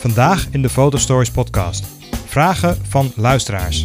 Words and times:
Vandaag 0.00 0.46
in 0.50 0.62
de 0.62 0.68
Fotostories 0.68 1.30
podcast. 1.30 1.84
Vragen 2.26 2.78
van 2.88 3.12
luisteraars. 3.16 3.84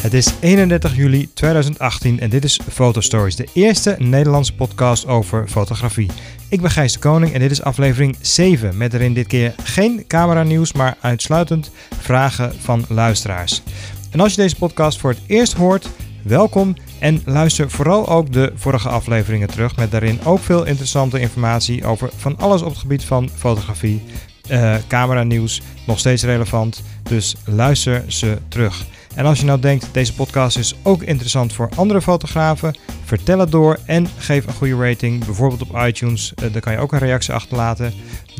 Het 0.00 0.14
is 0.14 0.32
31 0.40 0.96
juli 0.96 1.32
2018 1.34 2.20
en 2.20 2.30
dit 2.30 2.44
is 2.44 2.60
Fotostories, 2.70 3.36
de 3.36 3.48
eerste 3.52 3.96
Nederlandse 3.98 4.54
podcast 4.54 5.06
over 5.06 5.48
fotografie. 5.48 6.10
Ik 6.48 6.60
ben 6.60 6.70
Gijs 6.70 6.92
de 6.92 6.98
Koning 6.98 7.32
en 7.32 7.40
dit 7.40 7.50
is 7.50 7.62
aflevering 7.62 8.16
7 8.20 8.76
met 8.76 8.94
erin 8.94 9.14
dit 9.14 9.26
keer 9.26 9.54
geen 9.62 10.04
camera 10.06 10.42
nieuws, 10.42 10.72
maar 10.72 10.96
uitsluitend 11.00 11.70
vragen 12.00 12.52
van 12.60 12.84
luisteraars. 12.88 13.62
En 14.10 14.20
als 14.20 14.34
je 14.34 14.42
deze 14.42 14.56
podcast 14.56 14.98
voor 14.98 15.10
het 15.10 15.20
eerst 15.26 15.52
hoort, 15.52 15.88
welkom 16.22 16.74
en 17.02 17.22
luister 17.24 17.70
vooral 17.70 18.08
ook 18.08 18.32
de 18.32 18.52
vorige 18.54 18.88
afleveringen 18.88 19.48
terug 19.48 19.76
met 19.76 19.90
daarin 19.90 20.24
ook 20.24 20.38
veel 20.38 20.64
interessante 20.64 21.20
informatie 21.20 21.84
over 21.84 22.10
van 22.16 22.38
alles 22.38 22.62
op 22.62 22.68
het 22.68 22.78
gebied 22.78 23.04
van 23.04 23.30
fotografie, 23.34 24.02
uh, 24.50 24.74
camera 24.88 25.22
nieuws, 25.22 25.62
nog 25.86 25.98
steeds 25.98 26.22
relevant, 26.22 26.82
dus 27.02 27.36
luister 27.44 28.04
ze 28.06 28.38
terug. 28.48 28.84
En 29.14 29.24
als 29.24 29.38
je 29.38 29.44
nou 29.44 29.60
denkt, 29.60 29.88
deze 29.92 30.14
podcast 30.14 30.58
is 30.58 30.74
ook 30.82 31.02
interessant 31.02 31.52
voor 31.52 31.68
andere 31.74 32.02
fotografen, 32.02 32.76
vertel 33.04 33.38
het 33.38 33.50
door 33.50 33.78
en 33.86 34.06
geef 34.18 34.46
een 34.46 34.54
goede 34.54 34.88
rating, 34.88 35.24
bijvoorbeeld 35.24 35.62
op 35.62 35.78
iTunes. 35.86 36.32
Uh, 36.42 36.52
daar 36.52 36.62
kan 36.62 36.72
je 36.72 36.78
ook 36.78 36.92
een 36.92 36.98
reactie 36.98 37.34
achterlaten. 37.34 37.92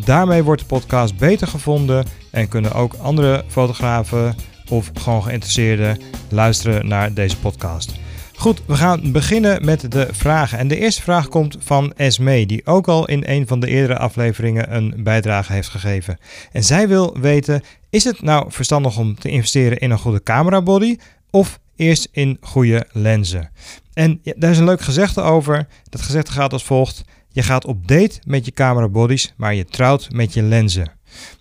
Daarmee 0.04 0.42
wordt 0.42 0.60
de 0.60 0.66
podcast 0.66 1.16
beter 1.16 1.46
gevonden 1.46 2.06
en 2.30 2.48
kunnen 2.48 2.72
ook 2.72 2.94
andere 2.94 3.44
fotografen 3.48 4.36
of 4.68 4.90
gewoon 4.94 5.22
geïnteresseerden 5.22 6.00
luisteren 6.28 6.88
naar 6.88 7.14
deze 7.14 7.36
podcast. 7.36 8.00
Goed, 8.42 8.62
we 8.66 8.74
gaan 8.74 9.12
beginnen 9.12 9.64
met 9.64 9.92
de 9.92 10.08
vragen. 10.10 10.58
En 10.58 10.68
de 10.68 10.78
eerste 10.78 11.02
vraag 11.02 11.28
komt 11.28 11.56
van 11.60 11.92
Esme, 11.92 12.46
die 12.46 12.66
ook 12.66 12.88
al 12.88 13.08
in 13.08 13.22
een 13.26 13.46
van 13.46 13.60
de 13.60 13.66
eerdere 13.66 13.98
afleveringen 13.98 14.74
een 14.74 14.94
bijdrage 14.98 15.52
heeft 15.52 15.68
gegeven. 15.68 16.18
En 16.52 16.64
zij 16.64 16.88
wil 16.88 17.18
weten: 17.20 17.62
is 17.90 18.04
het 18.04 18.22
nou 18.22 18.52
verstandig 18.52 18.98
om 18.98 19.14
te 19.14 19.28
investeren 19.28 19.78
in 19.78 19.90
een 19.90 19.98
goede 19.98 20.22
camerabody 20.22 20.96
of 21.30 21.58
eerst 21.76 22.08
in 22.12 22.36
goede 22.40 22.86
lenzen? 22.92 23.50
En 23.92 24.20
daar 24.36 24.50
is 24.50 24.58
een 24.58 24.64
leuk 24.64 24.80
gezegde 24.80 25.20
over. 25.20 25.66
Dat 25.88 26.02
gezegde 26.02 26.32
gaat 26.32 26.52
als 26.52 26.64
volgt: 26.64 27.04
je 27.28 27.42
gaat 27.42 27.64
op 27.64 27.88
date 27.88 28.20
met 28.26 28.44
je 28.44 28.52
camerabodies, 28.52 29.34
maar 29.36 29.54
je 29.54 29.64
trouwt 29.64 30.12
met 30.12 30.34
je 30.34 30.42
lenzen. 30.42 30.92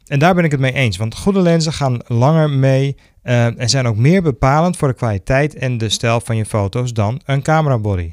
En 0.07 0.19
daar 0.19 0.35
ben 0.35 0.43
ik 0.43 0.51
het 0.51 0.59
mee 0.59 0.73
eens, 0.73 0.97
want 0.97 1.15
goede 1.15 1.39
lenzen 1.39 1.73
gaan 1.73 1.99
langer 2.07 2.49
mee 2.49 2.95
uh, 3.23 3.59
en 3.59 3.69
zijn 3.69 3.87
ook 3.87 3.95
meer 3.95 4.21
bepalend 4.21 4.77
voor 4.77 4.87
de 4.87 4.93
kwaliteit 4.93 5.55
en 5.55 5.77
de 5.77 5.89
stijl 5.89 6.21
van 6.21 6.35
je 6.35 6.45
foto's 6.45 6.93
dan 6.93 7.21
een 7.25 7.41
camerabody. 7.41 8.11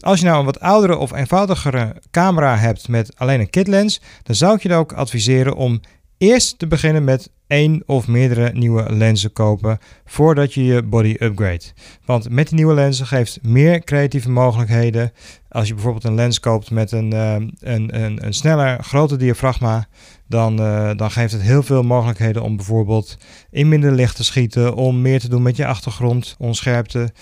Als 0.00 0.20
je 0.20 0.26
nou 0.26 0.38
een 0.38 0.44
wat 0.44 0.60
oudere 0.60 0.96
of 0.96 1.12
eenvoudigere 1.12 1.96
camera 2.10 2.56
hebt 2.56 2.88
met 2.88 3.16
alleen 3.16 3.40
een 3.40 3.50
kitlens, 3.50 4.00
dan 4.22 4.34
zou 4.34 4.54
ik 4.54 4.62
je 4.62 4.74
ook 4.74 4.92
adviseren 4.92 5.56
om 5.56 5.80
eerst 6.18 6.58
te 6.58 6.66
beginnen 6.66 7.04
met 7.04 7.30
één 7.46 7.82
of 7.86 8.08
meerdere 8.08 8.50
nieuwe 8.52 8.92
lenzen 8.92 9.32
kopen 9.32 9.78
voordat 10.04 10.54
je 10.54 10.64
je 10.64 10.82
body 10.82 11.16
upgrade. 11.18 11.64
Want 12.04 12.30
met 12.30 12.46
die 12.46 12.56
nieuwe 12.56 12.74
lenzen 12.74 13.06
geeft 13.06 13.38
meer 13.42 13.84
creatieve 13.84 14.30
mogelijkheden. 14.30 15.12
Als 15.48 15.68
je 15.68 15.74
bijvoorbeeld 15.74 16.04
een 16.04 16.14
lens 16.14 16.40
koopt 16.40 16.70
met 16.70 16.92
een, 16.92 17.14
uh, 17.14 17.34
een, 17.58 18.02
een, 18.02 18.26
een 18.26 18.34
sneller, 18.34 18.82
groter 18.82 19.18
diafragma, 19.18 19.86
dan, 20.28 20.60
uh, 20.60 20.90
dan 20.96 21.10
geeft 21.10 21.32
het 21.32 21.42
heel 21.42 21.62
veel 21.62 21.82
mogelijkheden 21.82 22.42
om 22.42 22.56
bijvoorbeeld 22.56 23.16
in 23.50 23.68
minder 23.68 23.92
licht 23.92 24.16
te 24.16 24.24
schieten, 24.24 24.74
om 24.74 25.00
meer 25.00 25.20
te 25.20 25.28
doen 25.28 25.42
met 25.42 25.56
je 25.56 25.66
achtergrond, 25.66 26.34
onscherpte. 26.38 27.12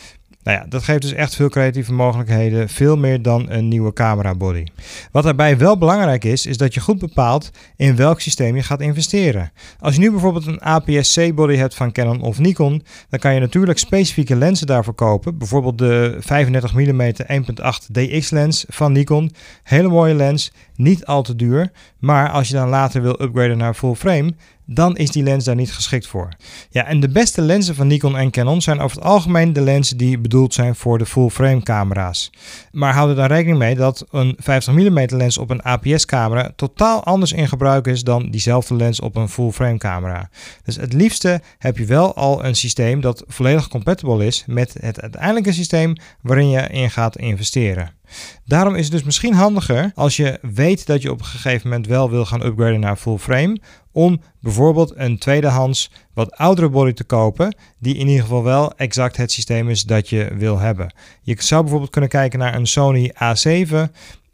Nou 0.43 0.59
ja, 0.59 0.67
dat 0.69 0.83
geeft 0.83 1.03
dus 1.03 1.13
echt 1.13 1.35
veel 1.35 1.49
creatieve 1.49 1.93
mogelijkheden, 1.93 2.69
veel 2.69 2.97
meer 2.97 3.23
dan 3.23 3.51
een 3.51 3.69
nieuwe 3.69 3.93
camera 3.93 4.35
body. 4.35 4.65
Wat 5.13 5.25
daarbij 5.25 5.59
wel 5.59 5.79
belangrijk 5.79 6.25
is, 6.25 6.47
is 6.47 6.57
dat 6.57 6.75
je 6.75 6.81
goed 6.81 6.99
bepaalt 6.99 7.51
in 7.77 7.97
welk 7.97 8.21
systeem 8.21 8.57
je 8.57 8.63
gaat 8.63 8.81
investeren. 8.81 9.53
Als 9.79 9.95
je 9.95 10.01
nu 10.01 10.11
bijvoorbeeld 10.11 10.47
een 10.47 10.61
APS-C 10.61 11.35
body 11.35 11.57
hebt 11.57 11.75
van 11.75 11.93
Canon 11.93 12.21
of 12.21 12.39
Nikon, 12.39 12.83
dan 13.09 13.19
kan 13.19 13.35
je 13.35 13.41
natuurlijk 13.41 13.79
specifieke 13.79 14.37
lenzen 14.37 14.67
daarvoor 14.67 14.95
kopen. 14.95 15.39
Bijvoorbeeld 15.39 15.79
de 15.79 16.17
35 16.21 16.75
mm 16.75 17.03
1.8 17.03 17.91
DX 17.93 18.31
lens 18.31 18.65
van 18.69 18.93
Nikon. 18.93 19.33
Hele 19.63 19.89
mooie 19.89 20.15
lens, 20.15 20.53
niet 20.75 21.05
al 21.07 21.23
te 21.23 21.37
duur. 21.37 21.71
Maar 21.99 22.31
als 22.31 22.49
je 22.49 22.55
dan 22.55 22.69
later 22.69 23.03
wil 23.03 23.23
upgraden 23.23 23.59
naar 23.59 23.75
full 23.75 23.95
frame, 23.95 24.35
dan 24.75 24.97
is 24.97 25.11
die 25.11 25.23
lens 25.23 25.45
daar 25.45 25.55
niet 25.55 25.73
geschikt 25.73 26.07
voor. 26.07 26.29
Ja, 26.71 26.85
en 26.85 27.01
de 27.01 27.09
beste 27.09 27.41
lenzen 27.41 27.75
van 27.75 27.87
Nikon 27.87 28.17
en 28.17 28.31
Canon 28.31 28.61
zijn 28.61 28.81
over 28.81 28.97
het 28.97 29.07
algemeen 29.07 29.53
de 29.53 29.61
lenzen 29.61 29.97
die 29.97 30.19
bedoeld 30.19 30.55
zijn 30.55 30.75
voor 30.75 30.99
de 30.99 31.07
full-frame 31.07 31.63
camera's. 31.63 32.31
Maar 32.73 32.95
houd 32.95 33.09
er 33.09 33.17
dan 33.17 33.27
rekening 33.27 33.59
mee 33.59 33.75
dat 33.75 34.07
een 34.11 34.37
50 34.39 34.75
mm 34.75 35.05
lens 35.07 35.39
op 35.39 35.51
een 35.51 35.63
APS 35.63 36.05
camera 36.05 36.53
totaal 36.57 37.05
anders 37.05 37.33
in 37.33 37.49
gebruik 37.49 37.87
is 37.87 38.05
dan 38.05 38.31
diezelfde 38.31 38.75
lens 38.75 39.01
op 39.01 39.17
een 39.17 39.29
full-frame 39.29 39.79
camera. 39.79 40.31
Dus 40.65 40.77
het 40.77 40.93
liefste 40.93 41.41
heb 41.59 41.79
je 41.79 41.85
wel 41.85 42.15
al 42.15 42.45
een 42.45 42.57
systeem 42.57 43.01
dat 43.01 43.25
volledig 43.27 43.69
compatible 43.69 44.27
is 44.27 44.45
met 44.47 44.77
het 44.81 45.01
uiteindelijke 45.01 45.53
systeem 45.53 45.97
waarin 46.21 46.51
je 46.51 46.61
in 46.61 46.91
gaat 46.91 47.17
investeren. 47.17 48.01
Daarom 48.45 48.75
is 48.75 48.85
het 48.85 48.93
dus 48.93 49.03
misschien 49.03 49.35
handiger 49.35 49.93
als 49.95 50.17
je 50.17 50.39
weet 50.43 50.87
dat 50.87 51.03
je 51.03 51.11
op 51.11 51.19
een 51.19 51.25
gegeven 51.25 51.69
moment 51.69 51.87
wel 51.87 52.11
wil 52.11 52.25
gaan 52.25 52.45
upgraden 52.45 52.81
naar 52.81 52.97
full 52.97 53.17
frame, 53.17 53.61
om 53.93 54.21
bijvoorbeeld 54.41 54.93
een 54.97 55.19
tweedehands 55.19 55.91
wat 56.15 56.37
oudere 56.37 56.69
body 56.69 56.93
te 56.93 57.05
kopen, 57.05 57.57
die 57.79 57.97
in 57.97 58.07
ieder 58.07 58.23
geval 58.23 58.43
wel 58.43 58.73
exact 58.77 59.17
het 59.17 59.33
systeem 59.33 59.69
is 59.69 59.83
dat 59.83 60.09
je 60.09 60.31
wil 60.37 60.59
hebben. 60.59 60.95
Je 61.23 61.37
zou 61.39 61.61
bijvoorbeeld 61.61 61.91
kunnen 61.91 62.11
kijken 62.11 62.39
naar 62.39 62.55
een 62.55 62.67
Sony 62.67 63.13
A7. 63.15 63.77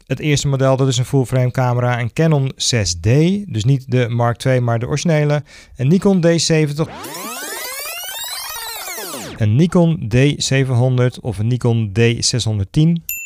Het 0.05 0.19
eerste 0.19 0.47
model, 0.47 0.77
dat 0.77 0.87
is 0.87 0.97
een 0.97 1.05
full 1.05 1.25
frame 1.25 1.51
camera, 1.51 1.99
een 1.99 2.13
Canon 2.13 2.51
6D, 2.51 3.09
dus 3.45 3.63
niet 3.63 3.91
de 3.91 4.09
Mark 4.09 4.43
II, 4.45 4.59
maar 4.59 4.79
de 4.79 4.87
originele, 4.87 5.43
een 5.75 5.87
Nikon 5.87 6.25
D70 6.25 6.89
een 9.39 9.55
Nikon 9.55 10.11
D700 10.15 11.21
of 11.21 11.37
een 11.37 11.47
Nikon 11.47 11.91
D610. 11.99 13.17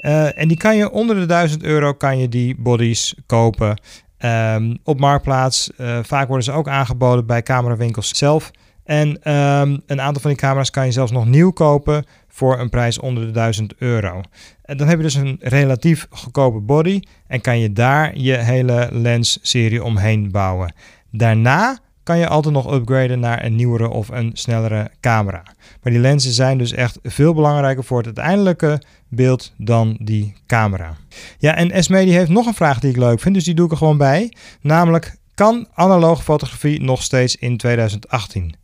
Uh, 0.00 0.38
en 0.38 0.48
die 0.48 0.56
kan 0.56 0.76
je 0.76 0.90
onder 0.90 1.16
de 1.16 1.26
1000 1.26 1.62
euro 1.62 1.92
kan 1.92 2.18
je 2.18 2.28
die 2.28 2.54
bodies 2.58 3.14
kopen 3.26 3.80
um, 4.24 4.78
op 4.84 5.00
Marktplaats. 5.00 5.70
Uh, 5.78 5.98
vaak 6.02 6.26
worden 6.26 6.44
ze 6.44 6.52
ook 6.52 6.68
aangeboden 6.68 7.26
bij 7.26 7.42
camerawinkels 7.42 8.08
zelf. 8.08 8.50
En 8.84 9.08
um, 9.08 9.82
een 9.86 10.00
aantal 10.00 10.22
van 10.22 10.30
die 10.30 10.40
camera's 10.40 10.70
kan 10.70 10.86
je 10.86 10.92
zelfs 10.92 11.12
nog 11.12 11.26
nieuw 11.26 11.50
kopen 11.50 12.04
voor 12.28 12.58
een 12.58 12.68
prijs 12.68 12.98
onder 12.98 13.26
de 13.26 13.30
1000 13.30 13.74
euro. 13.78 14.20
En 14.62 14.76
dan 14.76 14.88
heb 14.88 14.96
je 14.96 15.02
dus 15.02 15.14
een 15.14 15.36
relatief 15.40 16.06
goedkope 16.10 16.60
body 16.60 17.00
en 17.26 17.40
kan 17.40 17.58
je 17.58 17.72
daar 17.72 18.18
je 18.18 18.36
hele 18.36 18.88
lens-serie 18.92 19.84
omheen 19.84 20.30
bouwen. 20.30 20.74
Daarna 21.10 21.78
kan 22.04 22.18
je 22.18 22.28
altijd 22.28 22.54
nog 22.54 22.72
upgraden 22.72 23.20
naar 23.20 23.44
een 23.44 23.56
nieuwere 23.56 23.88
of 23.88 24.08
een 24.08 24.30
snellere 24.34 24.90
camera. 25.00 25.42
Maar 25.82 25.92
die 25.92 26.00
lenzen 26.00 26.32
zijn 26.32 26.58
dus 26.58 26.72
echt 26.72 26.98
veel 27.02 27.34
belangrijker 27.34 27.84
voor 27.84 27.96
het 27.96 28.06
uiteindelijke 28.06 28.82
beeld 29.08 29.52
dan 29.56 29.96
die 30.00 30.34
camera. 30.46 30.96
Ja, 31.38 31.54
en 31.54 31.70
Esme 31.70 31.98
heeft 31.98 32.30
nog 32.30 32.46
een 32.46 32.54
vraag 32.54 32.80
die 32.80 32.90
ik 32.90 32.96
leuk 32.96 33.20
vind, 33.20 33.34
dus 33.34 33.44
die 33.44 33.54
doe 33.54 33.64
ik 33.66 33.70
er 33.72 33.78
gewoon 33.78 33.98
bij. 33.98 34.32
Namelijk, 34.60 35.16
kan 35.34 35.68
analoge 35.74 36.22
fotografie 36.22 36.80
nog 36.80 37.02
steeds 37.02 37.36
in 37.36 37.56
2018? 37.56 38.54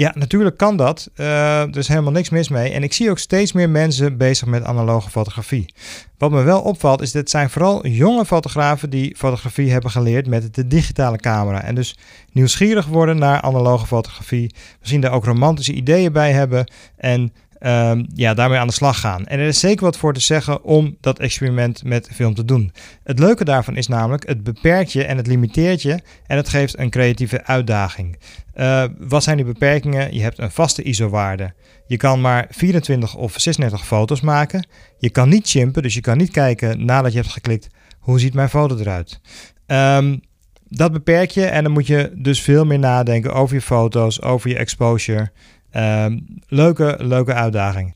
Ja, 0.00 0.12
natuurlijk 0.14 0.56
kan 0.56 0.76
dat. 0.76 1.10
Uh, 1.16 1.60
er 1.60 1.76
is 1.76 1.88
helemaal 1.88 2.12
niks 2.12 2.30
mis 2.30 2.48
mee. 2.48 2.72
En 2.72 2.82
ik 2.82 2.92
zie 2.92 3.10
ook 3.10 3.18
steeds 3.18 3.52
meer 3.52 3.70
mensen 3.70 4.16
bezig 4.16 4.46
met 4.46 4.64
analoge 4.64 5.10
fotografie. 5.10 5.74
Wat 6.18 6.30
me 6.30 6.42
wel 6.42 6.60
opvalt 6.60 7.00
is 7.00 7.12
dat 7.12 7.30
zijn 7.30 7.50
vooral 7.50 7.86
jonge 7.86 8.24
fotografen 8.24 8.90
die 8.90 9.16
fotografie 9.16 9.70
hebben 9.70 9.90
geleerd 9.90 10.26
met 10.26 10.54
de 10.54 10.66
digitale 10.66 11.16
camera. 11.16 11.62
En 11.62 11.74
dus 11.74 11.96
nieuwsgierig 12.32 12.86
worden 12.86 13.18
naar 13.18 13.40
analoge 13.40 13.86
fotografie. 13.86 14.54
Misschien 14.78 15.00
daar 15.00 15.12
ook 15.12 15.24
romantische 15.24 15.72
ideeën 15.72 16.12
bij 16.12 16.32
hebben. 16.32 16.70
En 16.96 17.32
um, 17.60 18.06
ja, 18.14 18.34
daarmee 18.34 18.58
aan 18.58 18.66
de 18.66 18.72
slag 18.72 19.00
gaan. 19.00 19.26
En 19.26 19.38
er 19.38 19.46
is 19.46 19.60
zeker 19.60 19.84
wat 19.84 19.96
voor 19.96 20.14
te 20.14 20.20
zeggen 20.20 20.62
om 20.62 20.96
dat 21.00 21.18
experiment 21.18 21.84
met 21.84 22.08
film 22.12 22.34
te 22.34 22.44
doen. 22.44 22.72
Het 23.04 23.18
leuke 23.18 23.44
daarvan 23.44 23.76
is 23.76 23.88
namelijk, 23.88 24.26
het 24.28 24.42
beperkt 24.42 24.92
je 24.92 25.04
en 25.04 25.16
het 25.16 25.26
limiteert 25.26 25.82
je 25.82 26.00
en 26.26 26.36
het 26.36 26.48
geeft 26.48 26.78
een 26.78 26.90
creatieve 26.90 27.44
uitdaging. 27.44 28.18
Uh, 28.54 28.84
wat 28.98 29.22
zijn 29.22 29.36
die 29.36 29.46
beperkingen? 29.46 30.14
Je 30.14 30.22
hebt 30.22 30.38
een 30.38 30.50
vaste 30.50 30.82
ISO-waarde. 30.82 31.52
Je 31.86 31.96
kan 31.96 32.20
maar 32.20 32.46
24 32.50 33.14
of 33.14 33.34
36 33.36 33.86
foto's 33.86 34.20
maken. 34.20 34.66
Je 34.98 35.10
kan 35.10 35.28
niet 35.28 35.48
chimpen, 35.48 35.82
dus 35.82 35.94
je 35.94 36.00
kan 36.00 36.16
niet 36.16 36.30
kijken 36.30 36.84
nadat 36.84 37.12
je 37.12 37.18
hebt 37.18 37.32
geklikt, 37.32 37.68
hoe 37.98 38.20
ziet 38.20 38.34
mijn 38.34 38.48
foto 38.48 38.76
eruit? 38.78 39.20
Um, 39.66 40.20
dat 40.68 40.92
beperk 40.92 41.30
je 41.30 41.44
en 41.44 41.62
dan 41.62 41.72
moet 41.72 41.86
je 41.86 42.12
dus 42.14 42.40
veel 42.40 42.64
meer 42.64 42.78
nadenken 42.78 43.34
over 43.34 43.54
je 43.54 43.62
foto's, 43.62 44.22
over 44.22 44.50
je 44.50 44.56
exposure. 44.56 45.30
Um, 45.76 46.26
leuke, 46.46 46.96
leuke 46.98 47.34
uitdaging. 47.34 47.94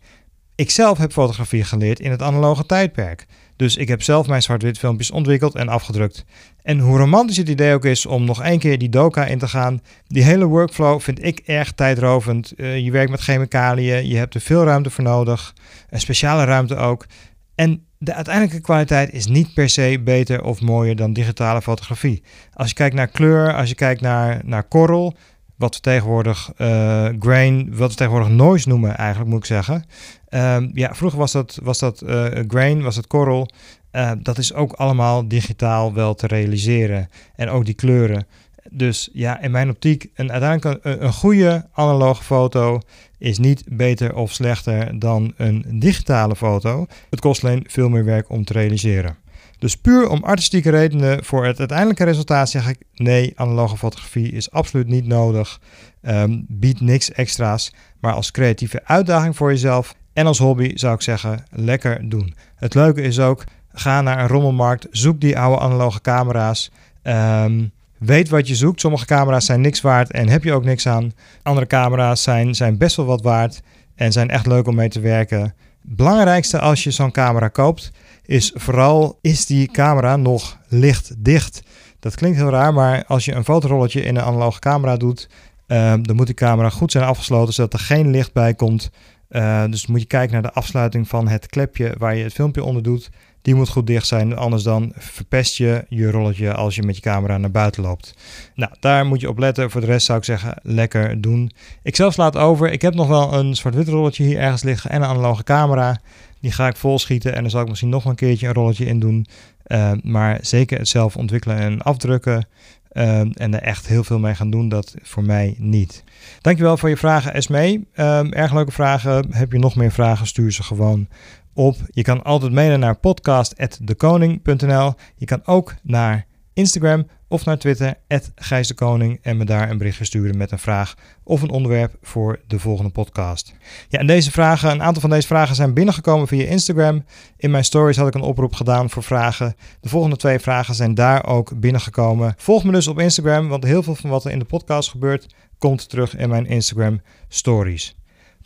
Ik 0.54 0.70
zelf 0.70 0.98
heb 0.98 1.12
fotografie 1.12 1.64
geleerd 1.64 2.00
in 2.00 2.10
het 2.10 2.22
analoge 2.22 2.66
tijdperk. 2.66 3.26
Dus 3.56 3.76
ik 3.76 3.88
heb 3.88 4.02
zelf 4.02 4.26
mijn 4.26 4.42
zwart-wit 4.42 4.78
filmpjes 4.78 5.10
ontwikkeld 5.10 5.54
en 5.54 5.68
afgedrukt. 5.68 6.24
En 6.62 6.78
hoe 6.78 6.98
romantisch 6.98 7.36
het 7.36 7.48
idee 7.48 7.74
ook 7.74 7.84
is 7.84 8.06
om 8.06 8.24
nog 8.24 8.42
één 8.42 8.58
keer 8.58 8.78
die 8.78 8.88
doka 8.88 9.26
in 9.26 9.38
te 9.38 9.48
gaan, 9.48 9.80
die 10.06 10.22
hele 10.22 10.44
workflow 10.44 11.00
vind 11.00 11.24
ik 11.24 11.38
erg 11.38 11.72
tijdrovend. 11.72 12.52
Uh, 12.56 12.78
je 12.78 12.90
werkt 12.90 13.10
met 13.10 13.20
chemicaliën, 13.20 14.08
je 14.08 14.16
hebt 14.16 14.34
er 14.34 14.40
veel 14.40 14.64
ruimte 14.64 14.90
voor 14.90 15.04
nodig, 15.04 15.54
een 15.90 16.00
speciale 16.00 16.44
ruimte 16.44 16.76
ook. 16.76 17.06
En 17.54 17.86
de 17.98 18.14
uiteindelijke 18.14 18.60
kwaliteit 18.60 19.12
is 19.12 19.26
niet 19.26 19.54
per 19.54 19.68
se 19.68 20.00
beter 20.04 20.44
of 20.44 20.60
mooier 20.60 20.96
dan 20.96 21.12
digitale 21.12 21.62
fotografie. 21.62 22.22
Als 22.52 22.68
je 22.68 22.74
kijkt 22.74 22.94
naar 22.94 23.08
kleur, 23.08 23.54
als 23.54 23.68
je 23.68 23.74
kijkt 23.74 24.00
naar, 24.00 24.40
naar 24.44 24.62
korrel, 24.62 25.16
wat 25.64 25.74
we 25.74 25.80
tegenwoordig 25.80 26.52
uh, 26.58 27.08
grain, 27.18 27.76
wat 27.76 27.90
we 27.90 27.96
tegenwoordig 27.96 28.28
noise 28.28 28.68
noemen 28.68 28.96
eigenlijk 28.96 29.30
moet 29.30 29.38
ik 29.38 29.44
zeggen. 29.44 29.84
Um, 30.30 30.70
ja, 30.74 30.94
vroeger 30.94 31.18
was 31.18 31.32
dat, 31.32 31.58
was 31.62 31.78
dat 31.78 32.02
uh, 32.06 32.26
grain, 32.48 32.82
was 32.82 32.96
het 32.96 33.06
korrel. 33.06 33.48
Uh, 33.92 34.10
dat 34.18 34.38
is 34.38 34.54
ook 34.54 34.72
allemaal 34.72 35.28
digitaal 35.28 35.94
wel 35.94 36.14
te 36.14 36.26
realiseren. 36.26 37.08
En 37.36 37.48
ook 37.48 37.64
die 37.64 37.74
kleuren. 37.74 38.26
Dus 38.70 39.08
ja, 39.12 39.40
in 39.40 39.50
mijn 39.50 39.70
optiek, 39.70 40.10
een, 40.14 40.32
uiteindelijk 40.32 40.84
een, 40.84 41.04
een 41.04 41.12
goede 41.12 41.66
analoge 41.72 42.22
foto 42.22 42.80
is 43.18 43.38
niet 43.38 43.64
beter 43.68 44.14
of 44.14 44.32
slechter 44.32 44.98
dan 44.98 45.32
een 45.36 45.64
digitale 45.68 46.36
foto. 46.36 46.86
Het 47.10 47.20
kost 47.20 47.44
alleen 47.44 47.64
veel 47.68 47.88
meer 47.88 48.04
werk 48.04 48.30
om 48.30 48.44
te 48.44 48.52
realiseren. 48.52 49.16
Dus 49.64 49.76
puur 49.76 50.08
om 50.08 50.24
artistieke 50.24 50.70
redenen 50.70 51.24
voor 51.24 51.46
het 51.46 51.58
uiteindelijke 51.58 52.04
resultaat 52.04 52.50
zeg 52.50 52.68
ik 52.68 52.78
nee, 52.94 53.32
analoge 53.36 53.76
fotografie 53.76 54.32
is 54.32 54.50
absoluut 54.50 54.86
niet 54.86 55.06
nodig. 55.06 55.60
Um, 56.02 56.44
biedt 56.48 56.80
niks 56.80 57.12
extra's. 57.12 57.72
Maar 58.00 58.12
als 58.12 58.30
creatieve 58.30 58.80
uitdaging 58.84 59.36
voor 59.36 59.50
jezelf 59.50 59.94
en 60.12 60.26
als 60.26 60.38
hobby 60.38 60.76
zou 60.76 60.94
ik 60.94 61.02
zeggen, 61.02 61.44
lekker 61.50 62.08
doen. 62.08 62.34
Het 62.56 62.74
leuke 62.74 63.02
is 63.02 63.20
ook, 63.20 63.44
ga 63.72 64.00
naar 64.00 64.20
een 64.20 64.28
rommelmarkt, 64.28 64.86
zoek 64.90 65.20
die 65.20 65.38
oude 65.38 65.60
analoge 65.60 66.00
camera's. 66.00 66.70
Um, 67.02 67.72
weet 67.98 68.28
wat 68.28 68.48
je 68.48 68.54
zoekt. 68.54 68.80
Sommige 68.80 69.06
camera's 69.06 69.46
zijn 69.46 69.60
niks 69.60 69.80
waard 69.80 70.10
en 70.10 70.28
heb 70.28 70.44
je 70.44 70.52
ook 70.52 70.64
niks 70.64 70.86
aan. 70.86 71.12
Andere 71.42 71.66
camera's 71.66 72.22
zijn, 72.22 72.54
zijn 72.54 72.78
best 72.78 72.96
wel 72.96 73.06
wat 73.06 73.22
waard 73.22 73.62
en 73.94 74.12
zijn 74.12 74.30
echt 74.30 74.46
leuk 74.46 74.66
om 74.66 74.74
mee 74.74 74.88
te 74.88 75.00
werken. 75.00 75.54
Belangrijkste 75.82 76.58
als 76.58 76.84
je 76.84 76.90
zo'n 76.90 77.12
camera 77.12 77.48
koopt, 77.48 77.92
is 78.26 78.52
vooral 78.54 79.18
is 79.20 79.46
die 79.46 79.70
camera 79.70 80.16
nog 80.16 80.58
lichtdicht. 80.68 81.62
Dat 82.00 82.14
klinkt 82.14 82.38
heel 82.38 82.50
raar, 82.50 82.74
maar 82.74 83.04
als 83.06 83.24
je 83.24 83.32
een 83.32 83.44
fotorolletje 83.44 84.02
in 84.02 84.16
een 84.16 84.22
analoge 84.22 84.58
camera 84.58 84.96
doet, 84.96 85.28
uh, 85.66 85.94
dan 86.02 86.16
moet 86.16 86.26
die 86.26 86.34
camera 86.34 86.70
goed 86.70 86.92
zijn 86.92 87.04
afgesloten 87.04 87.54
zodat 87.54 87.72
er 87.72 87.78
geen 87.78 88.10
licht 88.10 88.32
bij 88.32 88.54
komt. 88.54 88.90
Uh, 89.30 89.64
dus 89.70 89.86
moet 89.86 90.00
je 90.00 90.06
kijken 90.06 90.32
naar 90.32 90.42
de 90.42 90.52
afsluiting 90.52 91.08
van 91.08 91.28
het 91.28 91.46
klepje 91.46 91.94
waar 91.98 92.16
je 92.16 92.22
het 92.22 92.32
filmpje 92.32 92.64
onder 92.64 92.82
doet. 92.82 93.10
Die 93.42 93.54
moet 93.54 93.68
goed 93.68 93.86
dicht 93.86 94.06
zijn, 94.06 94.36
anders 94.36 94.62
dan 94.62 94.92
verpest 94.96 95.56
je 95.56 95.84
je 95.88 96.10
rolletje 96.10 96.54
als 96.54 96.74
je 96.74 96.82
met 96.82 96.96
je 96.96 97.02
camera 97.02 97.38
naar 97.38 97.50
buiten 97.50 97.82
loopt. 97.82 98.14
Nou, 98.54 98.72
daar 98.80 99.06
moet 99.06 99.20
je 99.20 99.28
op 99.28 99.38
letten. 99.38 99.70
Voor 99.70 99.80
de 99.80 99.86
rest 99.86 100.06
zou 100.06 100.18
ik 100.18 100.24
zeggen, 100.24 100.56
lekker 100.62 101.20
doen. 101.20 101.50
Ik 101.82 101.96
zelf 101.96 102.12
slaat 102.12 102.36
over. 102.36 102.72
Ik 102.72 102.82
heb 102.82 102.94
nog 102.94 103.08
wel 103.08 103.34
een 103.34 103.54
zwart-wit 103.54 103.88
rolletje 103.88 104.24
hier 104.24 104.38
ergens 104.38 104.62
liggen 104.62 104.90
en 104.90 105.02
een 105.02 105.08
analoge 105.08 105.42
camera. 105.42 106.00
Die 106.44 106.52
ga 106.52 106.68
ik 106.68 106.76
vol 106.76 106.98
schieten 106.98 107.34
en 107.34 107.40
dan 107.40 107.50
zal 107.50 107.60
ik 107.60 107.68
misschien 107.68 107.88
nog 107.88 108.04
een 108.04 108.14
keertje 108.14 108.46
een 108.46 108.54
rolletje 108.54 108.84
in 108.84 108.98
doen. 108.98 109.26
Uh, 109.66 109.92
maar 110.02 110.38
zeker 110.42 110.78
het 110.78 110.88
zelf 110.88 111.16
ontwikkelen 111.16 111.56
en 111.56 111.82
afdrukken. 111.82 112.46
Uh, 112.92 113.18
en 113.18 113.54
er 113.54 113.62
echt 113.62 113.86
heel 113.86 114.04
veel 114.04 114.18
mee 114.18 114.34
gaan 114.34 114.50
doen, 114.50 114.68
dat 114.68 114.94
voor 115.02 115.24
mij 115.24 115.54
niet. 115.58 116.04
Dankjewel 116.40 116.76
voor 116.76 116.88
je 116.88 116.96
vragen, 116.96 117.34
Esmee. 117.34 117.86
Uh, 117.94 118.36
erg 118.36 118.52
leuke 118.52 118.72
vragen. 118.72 119.26
Heb 119.30 119.52
je 119.52 119.58
nog 119.58 119.76
meer 119.76 119.92
vragen, 119.92 120.26
stuur 120.26 120.52
ze 120.52 120.62
gewoon 120.62 121.08
op. 121.52 121.76
Je 121.90 122.02
kan 122.02 122.22
altijd 122.22 122.52
mailen 122.52 122.80
naar 122.80 122.96
podcast.dekoning.nl. 122.96 124.94
Je 125.16 125.26
kan 125.26 125.40
ook 125.44 125.74
naar 125.82 126.26
Instagram 126.54 127.06
of 127.28 127.44
naar 127.44 127.58
Twitter, 127.58 127.94
Gijs 128.34 128.68
de 128.68 128.74
Koning, 128.74 129.18
en 129.22 129.36
me 129.36 129.44
daar 129.44 129.70
een 129.70 129.78
berichtje 129.78 130.04
sturen 130.04 130.36
met 130.36 130.50
een 130.50 130.58
vraag 130.58 130.94
of 131.22 131.42
een 131.42 131.50
onderwerp 131.50 131.96
voor 132.02 132.40
de 132.46 132.58
volgende 132.58 132.90
podcast. 132.90 133.54
Ja, 133.88 133.98
en 133.98 134.06
deze 134.06 134.30
vragen, 134.30 134.70
een 134.70 134.82
aantal 134.82 135.00
van 135.00 135.10
deze 135.10 135.26
vragen 135.26 135.54
zijn 135.54 135.74
binnengekomen 135.74 136.28
via 136.28 136.46
Instagram. 136.46 137.04
In 137.36 137.50
mijn 137.50 137.64
stories 137.64 137.96
had 137.96 138.06
ik 138.06 138.14
een 138.14 138.20
oproep 138.20 138.54
gedaan 138.54 138.90
voor 138.90 139.02
vragen. 139.02 139.54
De 139.80 139.88
volgende 139.88 140.16
twee 140.16 140.38
vragen 140.38 140.74
zijn 140.74 140.94
daar 140.94 141.26
ook 141.26 141.60
binnengekomen. 141.60 142.34
Volg 142.36 142.64
me 142.64 142.72
dus 142.72 142.88
op 142.88 142.98
Instagram, 142.98 143.48
want 143.48 143.64
heel 143.64 143.82
veel 143.82 143.94
van 143.94 144.10
wat 144.10 144.24
er 144.24 144.30
in 144.30 144.38
de 144.38 144.44
podcast 144.44 144.90
gebeurt, 144.90 145.34
komt 145.58 145.88
terug 145.88 146.16
in 146.16 146.28
mijn 146.28 146.46
Instagram 146.46 147.00
stories. 147.28 147.96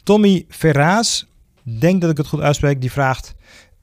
Tommy 0.02 0.44
Ferraas, 0.48 1.26
denk 1.62 2.00
dat 2.00 2.10
ik 2.10 2.16
het 2.16 2.26
goed 2.26 2.40
uitspreek, 2.40 2.80
die 2.80 2.92
vraagt 2.92 3.34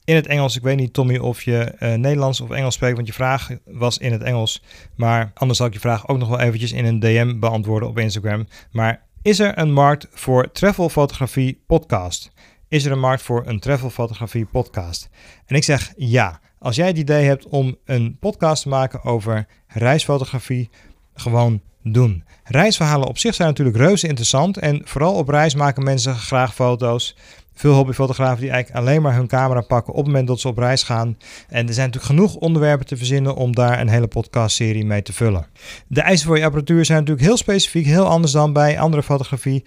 in 0.05 0.15
het 0.15 0.27
Engels. 0.27 0.55
Ik 0.55 0.63
weet 0.63 0.77
niet, 0.77 0.93
Tommy, 0.93 1.17
of 1.17 1.41
je 1.41 1.75
uh, 1.79 1.93
Nederlands 1.93 2.41
of 2.41 2.49
Engels 2.49 2.73
spreekt, 2.73 2.95
want 2.95 3.07
je 3.07 3.13
vraag 3.13 3.49
was 3.65 3.97
in 3.97 4.11
het 4.11 4.21
Engels. 4.21 4.63
Maar 4.95 5.31
anders 5.33 5.57
zal 5.57 5.67
ik 5.67 5.73
je 5.73 5.79
vraag 5.79 6.07
ook 6.07 6.17
nog 6.17 6.29
wel 6.29 6.39
eventjes 6.39 6.71
in 6.71 6.85
een 6.85 6.99
DM 6.99 7.39
beantwoorden 7.39 7.89
op 7.89 7.97
Instagram. 7.97 8.47
Maar 8.71 9.03
is 9.21 9.39
er 9.39 9.57
een 9.57 9.73
markt 9.73 10.07
voor 10.11 10.51
travelfotografie 10.51 11.63
podcast? 11.67 12.31
Is 12.67 12.85
er 12.85 12.91
een 12.91 12.99
markt 12.99 13.21
voor 13.21 13.43
een 13.45 13.59
travelfotografie 13.59 14.45
podcast? 14.45 15.09
En 15.45 15.55
ik 15.55 15.63
zeg 15.63 15.93
ja. 15.97 16.39
Als 16.59 16.75
jij 16.75 16.87
het 16.87 16.97
idee 16.97 17.25
hebt 17.25 17.47
om 17.47 17.77
een 17.85 18.17
podcast 18.19 18.63
te 18.63 18.69
maken 18.69 19.03
over 19.03 19.47
reisfotografie, 19.67 20.69
gewoon 21.13 21.61
doen. 21.83 22.23
Reisverhalen 22.43 23.07
op 23.07 23.17
zich 23.17 23.35
zijn 23.35 23.47
natuurlijk 23.47 23.77
reuze 23.77 24.07
interessant 24.07 24.57
en 24.57 24.81
vooral 24.83 25.13
op 25.13 25.29
reis 25.29 25.55
maken 25.55 25.83
mensen 25.83 26.15
graag 26.15 26.53
foto's. 26.53 27.15
Veel 27.55 27.73
hobbyfotografen 27.73 28.41
die 28.41 28.49
eigenlijk 28.49 28.85
alleen 28.85 29.01
maar 29.01 29.15
hun 29.15 29.27
camera 29.27 29.61
pakken 29.61 29.93
op 29.93 29.99
het 29.99 30.07
moment 30.07 30.27
dat 30.27 30.39
ze 30.39 30.47
op 30.47 30.57
reis 30.57 30.83
gaan. 30.83 31.17
En 31.47 31.67
er 31.67 31.73
zijn 31.73 31.85
natuurlijk 31.85 32.13
genoeg 32.13 32.35
onderwerpen 32.35 32.85
te 32.85 32.97
verzinnen 32.97 33.35
om 33.35 33.55
daar 33.55 33.79
een 33.79 33.87
hele 33.87 34.07
podcastserie 34.07 34.85
mee 34.85 35.01
te 35.01 35.13
vullen. 35.13 35.47
De 35.87 36.01
eisen 36.01 36.27
voor 36.27 36.37
je 36.37 36.45
apparatuur 36.45 36.85
zijn 36.85 36.99
natuurlijk 36.99 37.25
heel 37.25 37.37
specifiek, 37.37 37.85
heel 37.85 38.05
anders 38.05 38.31
dan 38.31 38.53
bij 38.53 38.79
andere 38.79 39.03
fotografie. 39.03 39.65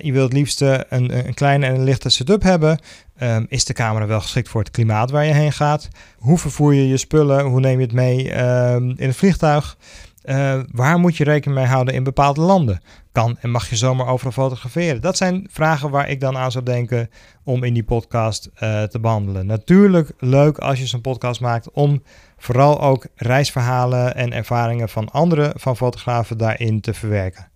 Je 0.00 0.12
wilt 0.12 0.24
het 0.24 0.32
liefst 0.32 0.60
een, 0.60 1.26
een 1.26 1.34
kleine 1.34 1.66
en 1.66 1.74
een 1.74 1.84
lichte 1.84 2.08
setup 2.08 2.42
hebben. 2.42 2.78
Um, 3.22 3.46
is 3.48 3.64
de 3.64 3.72
camera 3.72 4.06
wel 4.06 4.20
geschikt 4.20 4.48
voor 4.48 4.60
het 4.60 4.70
klimaat 4.70 5.10
waar 5.10 5.24
je 5.24 5.32
heen 5.32 5.52
gaat? 5.52 5.88
Hoe 6.18 6.38
vervoer 6.38 6.74
je 6.74 6.88
je 6.88 6.96
spullen? 6.96 7.44
Hoe 7.44 7.60
neem 7.60 7.78
je 7.78 7.84
het 7.84 7.94
mee 7.94 8.42
um, 8.42 8.94
in 8.96 9.08
het 9.08 9.16
vliegtuig? 9.16 9.76
Uh, 10.24 10.60
waar 10.70 10.98
moet 10.98 11.16
je 11.16 11.24
rekening 11.24 11.58
mee 11.60 11.68
houden 11.68 11.94
in 11.94 12.02
bepaalde 12.02 12.40
landen? 12.40 12.80
Kan 13.12 13.36
en 13.40 13.50
mag 13.50 13.70
je 13.70 13.76
zomaar 13.76 14.06
overal 14.06 14.32
fotograferen? 14.32 15.00
Dat 15.00 15.16
zijn 15.16 15.48
vragen 15.50 15.90
waar 15.90 16.08
ik 16.08 16.20
dan 16.20 16.36
aan 16.36 16.52
zou 16.52 16.64
denken 16.64 17.10
om 17.42 17.64
in 17.64 17.74
die 17.74 17.84
podcast 17.84 18.50
uh, 18.54 18.82
te 18.82 19.00
behandelen. 19.00 19.46
Natuurlijk 19.46 20.12
leuk 20.18 20.58
als 20.58 20.78
je 20.78 20.86
zo'n 20.86 21.00
podcast 21.00 21.40
maakt 21.40 21.70
om 21.70 22.02
vooral 22.36 22.80
ook 22.80 23.06
reisverhalen 23.14 24.14
en 24.14 24.32
ervaringen 24.32 24.88
van 24.88 25.10
anderen 25.10 25.52
van 25.56 25.76
fotografen 25.76 26.38
daarin 26.38 26.80
te 26.80 26.94
verwerken. 26.94 27.48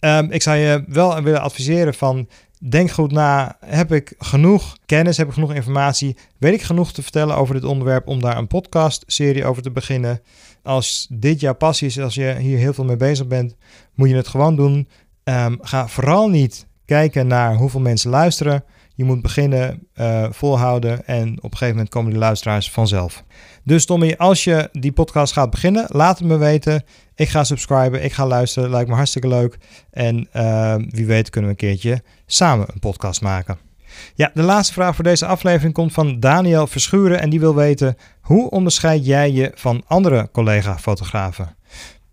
Um, 0.00 0.30
ik 0.30 0.42
zou 0.42 0.56
je 0.56 0.84
wel 0.86 1.22
willen 1.22 1.40
adviseren 1.40 1.94
van 1.94 2.28
denk 2.58 2.90
goed 2.90 3.12
na. 3.12 3.56
Heb 3.60 3.92
ik 3.92 4.14
genoeg 4.18 4.76
kennis, 4.86 5.16
heb 5.16 5.26
ik 5.26 5.32
genoeg 5.32 5.54
informatie? 5.54 6.16
Weet 6.38 6.54
ik 6.54 6.62
genoeg 6.62 6.92
te 6.92 7.02
vertellen 7.02 7.36
over 7.36 7.54
dit 7.54 7.64
onderwerp 7.64 8.06
om 8.06 8.20
daar 8.20 8.36
een 8.36 8.46
podcastserie 8.46 9.44
over 9.44 9.62
te 9.62 9.70
beginnen? 9.70 10.20
Als 10.66 11.06
dit 11.10 11.40
jouw 11.40 11.54
passie 11.54 11.86
is, 11.86 12.00
als 12.00 12.14
je 12.14 12.36
hier 12.38 12.58
heel 12.58 12.74
veel 12.74 12.84
mee 12.84 12.96
bezig 12.96 13.26
bent, 13.26 13.56
moet 13.94 14.08
je 14.08 14.16
het 14.16 14.28
gewoon 14.28 14.56
doen. 14.56 14.88
Um, 15.24 15.58
ga 15.60 15.88
vooral 15.88 16.28
niet 16.28 16.66
kijken 16.84 17.26
naar 17.26 17.54
hoeveel 17.54 17.80
mensen 17.80 18.10
luisteren. 18.10 18.64
Je 18.94 19.04
moet 19.04 19.22
beginnen, 19.22 19.86
uh, 19.94 20.26
volhouden 20.30 21.06
en 21.06 21.28
op 21.36 21.44
een 21.44 21.50
gegeven 21.50 21.74
moment 21.74 21.88
komen 21.88 22.10
die 22.10 22.20
luisteraars 22.20 22.70
vanzelf. 22.70 23.24
Dus 23.64 23.86
Tommy, 23.86 24.14
als 24.18 24.44
je 24.44 24.68
die 24.72 24.92
podcast 24.92 25.32
gaat 25.32 25.50
beginnen, 25.50 25.84
laat 25.88 26.18
het 26.18 26.28
me 26.28 26.36
weten. 26.36 26.84
Ik 27.14 27.28
ga 27.28 27.44
subscriben, 27.44 28.04
ik 28.04 28.12
ga 28.12 28.26
luisteren, 28.26 28.70
lijkt 28.70 28.88
me 28.88 28.94
hartstikke 28.94 29.28
leuk. 29.28 29.58
En 29.90 30.28
uh, 30.36 30.74
wie 30.88 31.06
weet 31.06 31.30
kunnen 31.30 31.50
we 31.50 31.62
een 31.62 31.68
keertje 31.68 32.02
samen 32.26 32.66
een 32.72 32.80
podcast 32.80 33.20
maken. 33.20 33.65
Ja, 34.14 34.30
de 34.34 34.42
laatste 34.42 34.72
vraag 34.72 34.94
voor 34.94 35.04
deze 35.04 35.26
aflevering 35.26 35.74
komt 35.74 35.92
van 35.92 36.20
Daniel 36.20 36.66
Verschuren 36.66 37.20
en 37.20 37.30
die 37.30 37.40
wil 37.40 37.54
weten: 37.54 37.96
hoe 38.20 38.50
onderscheid 38.50 39.06
jij 39.06 39.32
je 39.32 39.52
van 39.54 39.82
andere 39.86 40.28
collega-fotografen? 40.32 41.56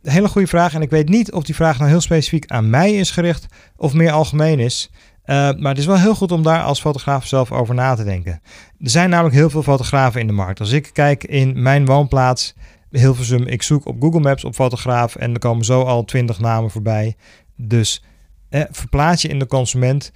Hele 0.01 0.27
goede 0.27 0.47
vraag 0.47 0.73
en 0.73 0.81
ik 0.81 0.89
weet 0.89 1.09
niet 1.09 1.31
of 1.31 1.43
die 1.43 1.55
vraag 1.55 1.77
nou 1.77 1.89
heel 1.89 2.01
specifiek 2.01 2.47
aan 2.47 2.69
mij 2.69 2.93
is 2.93 3.11
gericht 3.11 3.45
of 3.75 3.93
meer 3.93 4.11
algemeen 4.11 4.59
is. 4.59 4.91
Uh, 5.25 5.35
maar 5.35 5.69
het 5.69 5.77
is 5.77 5.85
wel 5.85 5.99
heel 5.99 6.15
goed 6.15 6.31
om 6.31 6.43
daar 6.43 6.63
als 6.63 6.81
fotograaf 6.81 7.27
zelf 7.27 7.51
over 7.51 7.75
na 7.75 7.95
te 7.95 8.03
denken. 8.03 8.41
Er 8.79 8.89
zijn 8.89 9.09
namelijk 9.09 9.35
heel 9.35 9.49
veel 9.49 9.63
fotografen 9.63 10.21
in 10.21 10.27
de 10.27 10.33
markt. 10.33 10.59
Als 10.59 10.71
ik 10.71 10.89
kijk 10.93 11.23
in 11.23 11.61
mijn 11.61 11.85
woonplaats, 11.85 12.55
Hilversum, 12.89 13.47
ik 13.47 13.61
zoek 13.61 13.85
op 13.85 14.01
Google 14.01 14.19
Maps 14.19 14.43
op 14.43 14.55
fotograaf 14.55 15.15
en 15.15 15.33
er 15.33 15.39
komen 15.39 15.65
zo 15.65 15.81
al 15.81 16.03
twintig 16.03 16.39
namen 16.39 16.71
voorbij. 16.71 17.15
Dus 17.55 18.03
eh, 18.49 18.61
verplaats 18.71 19.21
je 19.21 19.27
in 19.27 19.39
de 19.39 19.47
consument. 19.47 20.11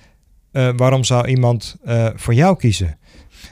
Uh, 0.58 0.70
waarom 0.76 1.04
zou 1.04 1.28
iemand 1.28 1.76
uh, 1.86 2.08
voor 2.16 2.34
jou 2.34 2.58
kiezen? 2.58 2.98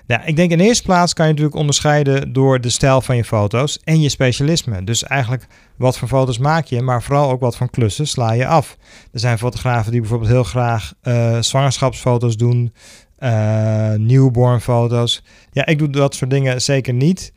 Nou, 0.08 0.22
ik 0.26 0.36
denk 0.36 0.52
in 0.52 0.58
de 0.58 0.64
eerste 0.64 0.84
plaats 0.84 1.14
kan 1.14 1.26
je 1.26 1.32
natuurlijk 1.32 1.60
onderscheiden 1.60 2.34
door 2.34 2.62
de 2.62 2.70
stijl 2.70 3.02
van 3.02 3.16
je 3.16 3.24
foto's 3.24 3.80
en 3.84 4.02
je 4.02 4.10
specialisme. 4.10 4.84
Dus 4.84 5.04
eigenlijk 5.04 5.48
wat 5.78 5.98
voor 5.98 6.08
foto's 6.08 6.38
maak 6.38 6.66
je, 6.66 6.82
maar 6.82 7.04
vooral 7.04 7.30
ook 7.30 7.40
wat 7.40 7.58
voor 7.58 7.70
klussen 7.70 8.08
sla 8.08 8.32
je 8.32 8.48
af. 8.48 8.78
Er 9.12 9.20
zijn 9.20 9.38
fotografen 9.38 9.92
die 9.92 10.02
bijvoorbeeld 10.02 10.32
heel 10.32 10.44
graag 10.44 10.94
uh, 11.04 11.42
zwangerschapsfoto's 11.42 12.38
doen, 12.38 12.74
uh, 13.20 13.94
newborn 13.94 14.62
foto's. 14.62 15.24
Ja, 15.52 15.66
ik 15.66 15.80
doe 15.80 15.90
dat 15.90 16.16
soort 16.16 16.30
dingen 16.30 16.62
zeker 16.62 16.94
niet. 16.94 17.34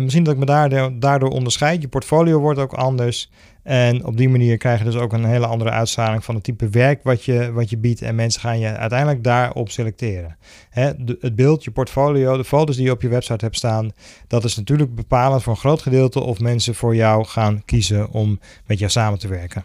Misschien 0.00 0.24
dat 0.24 0.34
ik 0.34 0.40
me 0.40 0.96
daardoor 0.98 1.30
onderscheid. 1.30 1.82
Je 1.82 1.88
portfolio 1.88 2.38
wordt 2.38 2.58
ook 2.58 2.72
anders. 2.72 3.30
En 3.62 4.04
op 4.04 4.16
die 4.16 4.28
manier 4.28 4.56
krijg 4.56 4.78
je 4.78 4.84
dus 4.84 4.96
ook 4.96 5.12
een 5.12 5.24
hele 5.24 5.46
andere 5.46 5.70
uitstraling 5.70 6.24
van 6.24 6.34
het 6.34 6.44
type 6.44 6.68
werk 6.68 7.02
wat 7.02 7.24
je, 7.24 7.52
wat 7.52 7.70
je 7.70 7.78
biedt. 7.78 8.02
En 8.02 8.14
mensen 8.14 8.40
gaan 8.40 8.58
je 8.58 8.76
uiteindelijk 8.76 9.24
daarop 9.24 9.70
selecteren. 9.70 10.36
Hè, 10.70 10.90
het 11.20 11.36
beeld, 11.36 11.64
je 11.64 11.70
portfolio, 11.70 12.36
de 12.36 12.44
foto's 12.44 12.76
die 12.76 12.84
je 12.84 12.90
op 12.90 13.02
je 13.02 13.08
website 13.08 13.44
hebt 13.44 13.56
staan, 13.56 13.90
dat 14.26 14.44
is 14.44 14.56
natuurlijk 14.56 14.94
bepalend 14.94 15.42
voor 15.42 15.52
een 15.52 15.58
groot 15.58 15.82
gedeelte 15.82 16.20
of 16.20 16.40
mensen 16.40 16.74
voor 16.74 16.94
jou 16.94 17.24
gaan 17.24 17.64
kiezen 17.64 18.10
om 18.10 18.40
met 18.66 18.78
jou 18.78 18.90
samen 18.90 19.18
te 19.18 19.28
werken. 19.28 19.64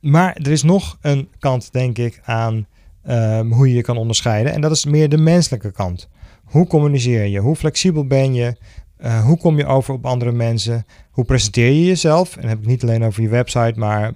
Maar 0.00 0.36
er 0.42 0.50
is 0.50 0.62
nog 0.62 0.98
een 1.00 1.28
kant, 1.38 1.72
denk 1.72 1.98
ik, 1.98 2.20
aan 2.24 2.66
um, 3.08 3.52
hoe 3.52 3.68
je 3.68 3.74
je 3.74 3.82
kan 3.82 3.96
onderscheiden. 3.96 4.52
En 4.52 4.60
dat 4.60 4.70
is 4.70 4.84
meer 4.84 5.08
de 5.08 5.16
menselijke 5.16 5.72
kant. 5.72 6.08
Hoe 6.44 6.66
communiceer 6.66 7.24
je? 7.26 7.38
Hoe 7.38 7.56
flexibel 7.56 8.06
ben 8.06 8.34
je? 8.34 8.56
Uh, 9.00 9.24
hoe 9.24 9.38
kom 9.38 9.58
je 9.58 9.66
over 9.66 9.94
op 9.94 10.06
andere 10.06 10.32
mensen? 10.32 10.86
Hoe 11.14 11.24
presenteer 11.24 11.72
je 11.72 11.84
jezelf? 11.84 12.34
En 12.34 12.40
dan 12.40 12.50
heb 12.50 12.58
ik 12.58 12.66
niet 12.66 12.82
alleen 12.82 13.04
over 13.04 13.22
je 13.22 13.28
website, 13.28 13.72
maar 13.76 14.12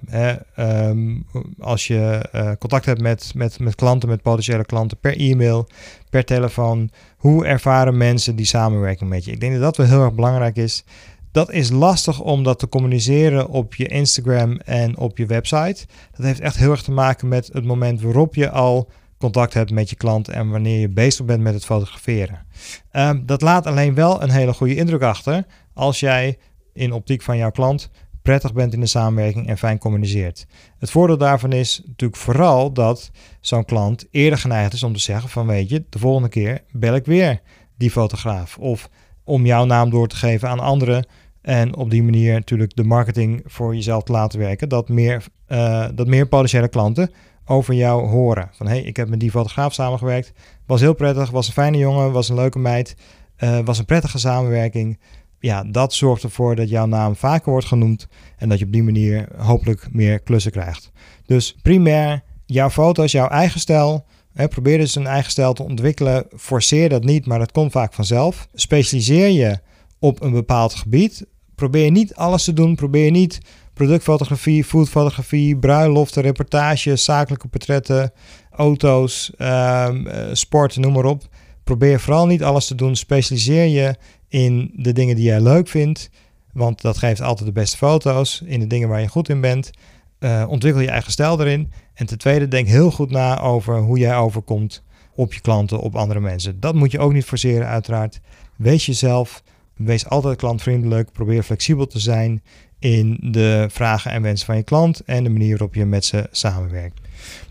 um, 0.57 1.25
als 1.59 1.87
je 1.87 2.29
uh, 2.35 2.51
contact 2.59 2.85
hebt 2.85 3.01
met, 3.01 3.31
met, 3.35 3.59
met 3.59 3.75
klanten, 3.75 4.09
met 4.09 4.21
potentiële 4.21 4.65
klanten, 4.65 4.97
per 4.97 5.17
e-mail, 5.17 5.67
per 6.09 6.25
telefoon. 6.25 6.89
Hoe 7.17 7.45
ervaren 7.45 7.97
mensen 7.97 8.35
die 8.35 8.45
samenwerking 8.45 9.09
met 9.09 9.25
je? 9.25 9.31
Ik 9.31 9.39
denk 9.39 9.53
dat 9.53 9.61
dat 9.61 9.77
wel 9.77 9.85
heel 9.85 10.03
erg 10.03 10.13
belangrijk 10.13 10.55
is. 10.55 10.83
Dat 11.31 11.51
is 11.51 11.69
lastig 11.69 12.21
om 12.21 12.43
dat 12.43 12.59
te 12.59 12.69
communiceren 12.69 13.49
op 13.49 13.75
je 13.75 13.87
Instagram 13.87 14.57
en 14.57 14.97
op 14.97 15.17
je 15.17 15.25
website. 15.25 15.85
Dat 16.15 16.25
heeft 16.25 16.39
echt 16.39 16.57
heel 16.57 16.71
erg 16.71 16.81
te 16.81 16.91
maken 16.91 17.27
met 17.27 17.49
het 17.53 17.65
moment 17.65 18.01
waarop 18.01 18.35
je 18.35 18.49
al 18.49 18.89
contact 19.17 19.53
hebt 19.53 19.71
met 19.71 19.89
je 19.89 19.95
klant 19.95 20.27
en 20.27 20.49
wanneer 20.49 20.79
je 20.79 20.89
bezig 20.89 21.25
bent 21.25 21.41
met 21.41 21.53
het 21.53 21.65
fotograferen. 21.65 22.45
Um, 22.91 23.25
dat 23.25 23.41
laat 23.41 23.65
alleen 23.65 23.93
wel 23.93 24.23
een 24.23 24.29
hele 24.29 24.53
goede 24.53 24.75
indruk 24.75 25.01
achter 25.01 25.45
als 25.73 25.99
jij 25.99 26.37
in 26.73 26.91
optiek 26.91 27.21
van 27.21 27.37
jouw 27.37 27.51
klant 27.51 27.89
prettig 28.21 28.53
bent 28.53 28.73
in 28.73 28.79
de 28.79 28.85
samenwerking 28.85 29.47
en 29.47 29.57
fijn 29.57 29.77
communiceert. 29.77 30.45
Het 30.77 30.91
voordeel 30.91 31.17
daarvan 31.17 31.51
is 31.51 31.81
natuurlijk 31.85 32.19
vooral 32.19 32.73
dat 32.73 33.11
zo'n 33.41 33.65
klant 33.65 34.07
eerder 34.11 34.39
geneigd 34.39 34.73
is 34.73 34.83
om 34.83 34.93
te 34.93 34.99
zeggen 34.99 35.29
van 35.29 35.47
weet 35.47 35.69
je, 35.69 35.83
de 35.89 35.99
volgende 35.99 36.29
keer 36.29 36.61
bel 36.71 36.95
ik 36.95 37.05
weer 37.05 37.41
die 37.77 37.91
fotograaf. 37.91 38.57
Of 38.57 38.89
om 39.23 39.45
jouw 39.45 39.65
naam 39.65 39.89
door 39.89 40.07
te 40.07 40.15
geven 40.15 40.49
aan 40.49 40.59
anderen 40.59 41.05
en 41.41 41.75
op 41.75 41.89
die 41.89 42.03
manier 42.03 42.33
natuurlijk 42.33 42.75
de 42.75 42.83
marketing 42.83 43.41
voor 43.45 43.75
jezelf 43.75 44.03
te 44.03 44.11
laten 44.11 44.39
werken. 44.39 44.69
Dat 44.69 44.89
meer, 44.89 45.25
uh, 45.47 45.87
dat 45.95 46.07
meer 46.07 46.27
potentiële 46.27 46.67
klanten 46.67 47.11
over 47.45 47.73
jou 47.73 48.07
horen. 48.07 48.49
Van 48.51 48.67
hey, 48.67 48.81
ik 48.81 48.97
heb 48.97 49.09
met 49.09 49.19
die 49.19 49.31
fotograaf 49.31 49.73
samengewerkt. 49.73 50.33
Was 50.65 50.81
heel 50.81 50.93
prettig, 50.93 51.29
was 51.29 51.47
een 51.47 51.53
fijne 51.53 51.77
jongen, 51.77 52.11
was 52.11 52.29
een 52.29 52.35
leuke 52.35 52.59
meid. 52.59 52.95
Uh, 53.43 53.59
was 53.59 53.77
een 53.77 53.85
prettige 53.85 54.19
samenwerking. 54.19 54.99
Ja, 55.39 55.63
dat 55.63 55.93
zorgt 55.93 56.23
ervoor 56.23 56.55
dat 56.55 56.69
jouw 56.69 56.85
naam 56.85 57.15
vaker 57.15 57.51
wordt 57.51 57.65
genoemd. 57.65 58.07
En 58.37 58.49
dat 58.49 58.59
je 58.59 58.65
op 58.65 58.71
die 58.71 58.83
manier 58.83 59.27
hopelijk 59.37 59.87
meer 59.91 60.19
klussen 60.19 60.51
krijgt. 60.51 60.91
Dus 61.25 61.55
primair 61.61 62.23
jouw 62.45 62.69
foto's, 62.69 63.11
jouw 63.11 63.27
eigen 63.27 63.59
stijl. 63.59 64.05
Hè, 64.33 64.47
probeer 64.47 64.77
dus 64.77 64.95
een 64.95 65.07
eigen 65.07 65.31
stijl 65.31 65.53
te 65.53 65.63
ontwikkelen. 65.63 66.25
Forceer 66.35 66.89
dat 66.89 67.03
niet, 67.03 67.25
maar 67.25 67.39
dat 67.39 67.51
komt 67.51 67.71
vaak 67.71 67.93
vanzelf. 67.93 68.47
Specialiseer 68.53 69.29
je 69.29 69.59
op 69.99 70.21
een 70.21 70.31
bepaald 70.31 70.73
gebied. 70.73 71.25
Probeer 71.55 71.91
niet 71.91 72.15
alles 72.15 72.43
te 72.43 72.53
doen. 72.53 72.75
Probeer 72.75 73.11
niet 73.11 73.39
productfotografie, 73.73 74.63
foodfotografie, 74.63 75.57
bruiloften, 75.57 76.21
reportages, 76.21 77.03
zakelijke 77.03 77.47
portretten, 77.47 78.11
auto's, 78.51 79.31
um, 79.37 80.07
sport, 80.31 80.77
noem 80.77 80.93
maar 80.93 81.05
op. 81.05 81.27
Probeer 81.69 81.99
vooral 81.99 82.27
niet 82.27 82.43
alles 82.43 82.67
te 82.67 82.75
doen. 82.75 82.95
Specialiseer 82.95 83.65
je 83.65 83.95
in 84.27 84.71
de 84.75 84.93
dingen 84.93 85.15
die 85.15 85.25
jij 85.25 85.41
leuk 85.41 85.67
vindt. 85.67 86.09
Want 86.53 86.81
dat 86.81 86.97
geeft 86.97 87.21
altijd 87.21 87.47
de 87.47 87.53
beste 87.53 87.77
foto's. 87.77 88.41
In 88.45 88.59
de 88.59 88.67
dingen 88.67 88.89
waar 88.89 89.01
je 89.01 89.07
goed 89.07 89.29
in 89.29 89.41
bent. 89.41 89.71
Uh, 90.19 90.45
ontwikkel 90.47 90.81
je 90.81 90.89
eigen 90.89 91.11
stijl 91.11 91.41
erin. 91.41 91.71
En 91.93 92.05
ten 92.05 92.17
tweede, 92.17 92.47
denk 92.47 92.67
heel 92.67 92.91
goed 92.91 93.11
na 93.11 93.39
over 93.39 93.77
hoe 93.77 93.97
jij 93.97 94.17
overkomt 94.17 94.83
op 95.15 95.33
je 95.33 95.41
klanten, 95.41 95.79
op 95.79 95.95
andere 95.95 96.19
mensen. 96.19 96.59
Dat 96.59 96.75
moet 96.75 96.91
je 96.91 96.99
ook 96.99 97.13
niet 97.13 97.25
forceren, 97.25 97.67
uiteraard. 97.67 98.19
Wees 98.55 98.85
jezelf. 98.85 99.43
Wees 99.75 100.07
altijd 100.07 100.37
klantvriendelijk. 100.37 101.11
Probeer 101.11 101.43
flexibel 101.43 101.87
te 101.87 101.99
zijn 101.99 102.43
in 102.79 103.17
de 103.21 103.67
vragen 103.71 104.11
en 104.11 104.21
wensen 104.21 104.45
van 104.45 104.55
je 104.55 104.63
klant 104.63 104.99
en 105.05 105.23
de 105.23 105.29
manier 105.29 105.49
waarop 105.49 105.75
je 105.75 105.85
met 105.85 106.05
ze 106.05 106.27
samenwerkt. 106.31 106.99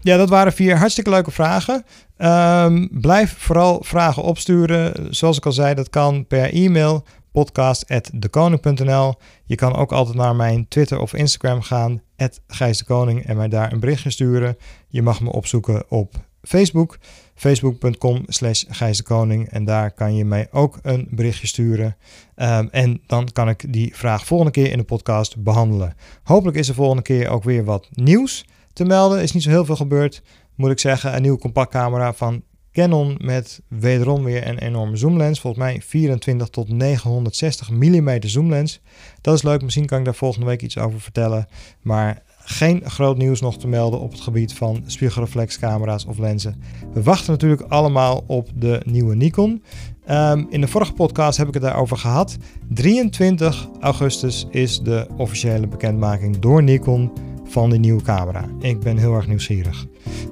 Ja, 0.00 0.16
dat 0.16 0.28
waren 0.28 0.52
vier 0.52 0.78
hartstikke 0.78 1.10
leuke 1.10 1.30
vragen. 1.30 1.84
Um, 2.18 2.88
blijf 3.00 3.34
vooral 3.38 3.82
vragen 3.84 4.22
opsturen. 4.22 5.14
Zoals 5.14 5.36
ik 5.36 5.46
al 5.46 5.52
zei, 5.52 5.74
dat 5.74 5.90
kan 5.90 6.26
per 6.26 6.52
e-mail 6.52 7.04
podcast.dekoning.nl. 7.32 9.14
Je 9.44 9.54
kan 9.54 9.74
ook 9.74 9.92
altijd 9.92 10.16
naar 10.16 10.36
mijn 10.36 10.68
Twitter 10.68 10.98
of 10.98 11.14
Instagram 11.14 11.62
gaan, 11.62 12.02
Gijs 12.46 12.78
de 12.78 12.84
Koning, 12.84 13.26
en 13.26 13.36
mij 13.36 13.48
daar 13.48 13.72
een 13.72 13.80
berichtje 13.80 14.10
sturen. 14.10 14.56
Je 14.88 15.02
mag 15.02 15.20
me 15.20 15.32
opzoeken 15.32 15.84
op 15.88 16.14
Facebook 16.42 16.98
facebook.com 17.34 18.24
slash 18.26 18.64
Gijs 18.68 19.02
Koning. 19.02 19.48
En 19.48 19.64
daar 19.64 19.90
kan 19.90 20.14
je 20.14 20.24
mij 20.24 20.48
ook 20.50 20.78
een 20.82 21.08
berichtje 21.10 21.46
sturen. 21.46 21.96
Um, 22.36 22.68
en 22.70 23.02
dan 23.06 23.28
kan 23.32 23.48
ik 23.48 23.72
die 23.72 23.96
vraag 23.96 24.26
volgende 24.26 24.52
keer 24.52 24.70
in 24.70 24.78
de 24.78 24.84
podcast 24.84 25.42
behandelen. 25.42 25.94
Hopelijk 26.22 26.56
is 26.56 26.68
er 26.68 26.74
volgende 26.74 27.02
keer 27.02 27.28
ook 27.28 27.44
weer 27.44 27.64
wat 27.64 27.88
nieuws 27.92 28.44
te 28.78 28.84
melden. 28.84 29.22
Is 29.22 29.32
niet 29.32 29.42
zo 29.42 29.50
heel 29.50 29.64
veel 29.64 29.76
gebeurd, 29.76 30.22
moet 30.54 30.70
ik 30.70 30.78
zeggen. 30.78 31.14
Een 31.14 31.22
nieuwe 31.22 31.38
compactcamera 31.38 32.12
van 32.12 32.42
Canon 32.72 33.16
met 33.20 33.60
wederom 33.68 34.24
weer 34.24 34.48
een 34.48 34.58
enorme 34.58 34.96
zoomlens. 34.96 35.40
Volgens 35.40 35.62
mij 35.62 35.82
24 35.82 36.48
tot 36.48 36.68
960 36.68 37.70
mm 37.70 38.18
zoomlens. 38.20 38.80
Dat 39.20 39.34
is 39.34 39.42
leuk, 39.42 39.62
misschien 39.62 39.86
kan 39.86 39.98
ik 39.98 40.04
daar 40.04 40.14
volgende 40.14 40.46
week 40.46 40.62
iets 40.62 40.78
over 40.78 41.00
vertellen. 41.00 41.46
Maar 41.82 42.22
geen 42.38 42.82
groot 42.84 43.16
nieuws 43.18 43.40
nog 43.40 43.58
te 43.58 43.68
melden 43.68 44.00
op 44.00 44.10
het 44.10 44.20
gebied 44.20 44.52
van 44.52 44.82
spiegelreflexcamera's 44.86 46.04
of 46.06 46.18
lenzen. 46.18 46.62
We 46.92 47.02
wachten 47.02 47.30
natuurlijk 47.30 47.60
allemaal 47.60 48.24
op 48.26 48.48
de 48.54 48.82
nieuwe 48.84 49.14
Nikon. 49.14 49.62
Um, 50.10 50.46
in 50.50 50.60
de 50.60 50.68
vorige 50.68 50.92
podcast 50.92 51.38
heb 51.38 51.48
ik 51.48 51.54
het 51.54 51.62
daarover 51.62 51.96
gehad. 51.96 52.36
23 52.68 53.68
augustus 53.80 54.46
is 54.50 54.80
de 54.80 55.06
officiële 55.16 55.66
bekendmaking 55.66 56.38
door 56.38 56.62
Nikon 56.62 57.12
van 57.48 57.70
de 57.70 57.78
nieuwe 57.78 58.02
camera. 58.02 58.44
Ik 58.60 58.80
ben 58.80 58.96
heel 58.96 59.14
erg 59.14 59.26
nieuwsgierig. 59.26 59.86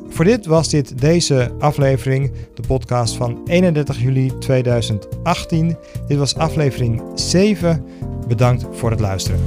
Voor 0.08 0.24
dit 0.24 0.46
was 0.46 0.68
dit 0.68 1.00
deze 1.00 1.52
aflevering, 1.58 2.32
de 2.54 2.62
podcast 2.66 3.16
van 3.16 3.40
31 3.44 4.00
juli 4.00 4.38
2018. 4.38 5.76
Dit 6.06 6.18
was 6.18 6.36
aflevering 6.36 7.02
7. 7.14 7.84
Bedankt 8.28 8.66
voor 8.70 8.90
het 8.90 9.00
luisteren. 9.00 9.40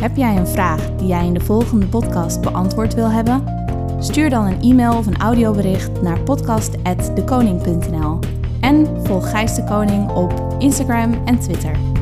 Heb 0.00 0.16
jij 0.16 0.36
een 0.36 0.46
vraag 0.46 0.90
die 0.96 1.06
jij 1.06 1.26
in 1.26 1.34
de 1.34 1.40
volgende 1.40 1.86
podcast 1.86 2.40
beantwoord 2.40 2.94
wil 2.94 3.10
hebben? 3.10 3.58
Stuur 3.98 4.30
dan 4.30 4.46
een 4.46 4.60
e-mail 4.60 4.96
of 4.96 5.06
een 5.06 5.18
audiobericht 5.18 6.02
naar 6.02 6.20
podcast.dekoning.nl 6.20 8.18
en 8.60 8.86
volg 9.04 9.30
Gijs 9.30 9.54
de 9.54 9.64
Koning 9.64 10.10
op 10.10 10.56
Instagram 10.58 11.22
en 11.24 11.38
Twitter. 11.38 11.99